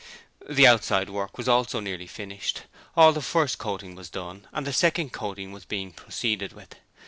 The 0.49 0.65
outside 0.65 1.11
work 1.11 1.37
was 1.37 1.47
also 1.47 1.79
nearly 1.79 2.07
finished: 2.07 2.63
all 2.97 3.13
the 3.13 3.21
first 3.21 3.59
coating 3.59 3.93
was 3.93 4.09
done 4.09 4.47
and 4.51 4.65
the 4.65 4.73
second 4.73 5.13
coating 5.13 5.51
was 5.51 5.63
being 5.63 5.91
proceeded 5.91 6.53
with. 6.53 6.73